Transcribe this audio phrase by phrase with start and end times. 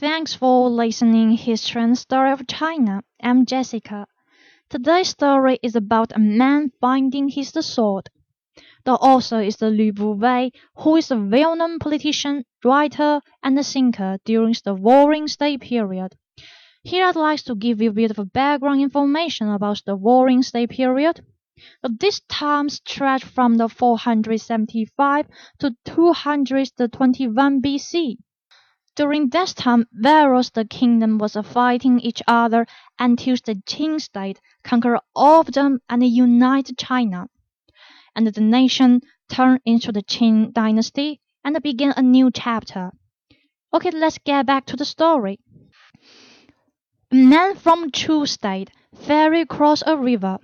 [0.00, 3.02] Thanks for listening History Story of China.
[3.22, 4.08] I'm Jessica.
[4.68, 8.10] Today's story is about a man finding his sword.
[8.84, 14.56] The author is the Lu Buwei, who is a well-known politician, writer, and thinker during
[14.64, 16.16] the Warring State period.
[16.82, 20.70] Here I'd like to give you a bit of background information about the Warring State
[20.70, 21.24] period.
[21.88, 25.26] This time stretched from the 475
[25.60, 28.16] to 221 BC.
[28.96, 32.64] During this time, various the kingdom was fighting each other
[32.96, 37.28] until the Qin state conquered all of them and united China.
[38.14, 42.92] And the nation turned into the Qin dynasty and began a new chapter.
[43.72, 45.40] Okay, let's get back to the story.
[47.10, 50.38] A man from Chu state ferried across a river.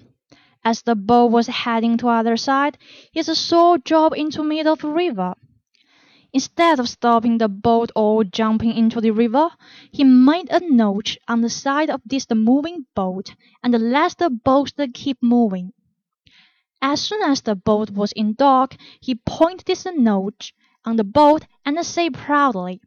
[0.65, 2.79] As the boat was heading to other side,
[3.13, 5.35] his sword dropped into middle of the river.
[6.33, 9.51] Instead of stopping the boat or jumping into the river,
[9.91, 14.73] he made a notch on the side of this moving boat and let the boat
[14.95, 15.73] keep moving.
[16.81, 20.55] As soon as the boat was in dock, he pointed this notch
[20.85, 22.81] on the boat and said proudly,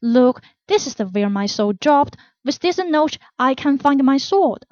[0.00, 2.16] Look, this is the where my sword dropped.
[2.44, 4.64] With this notch I can find my sword.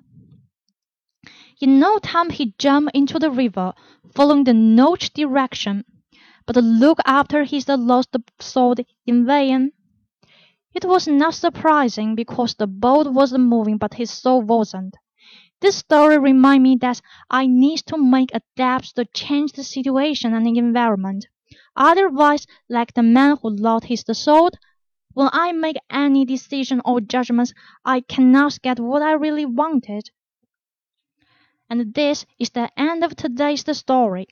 [1.60, 3.74] In no time he jumped into the river,
[4.14, 5.84] following the notch direction
[6.46, 9.72] but look after his lost sword in vain.
[10.72, 14.94] It was not surprising because the boat was moving but his soul wasn't.
[15.60, 20.46] This story reminds me that I need to make adapts to change the situation and
[20.46, 21.26] environment.
[21.74, 24.50] Otherwise, like the man who lost his soul,
[25.14, 30.10] when I make any decision or judgments, I cannot get what I really wanted.
[31.70, 34.28] And this is the end of today's story.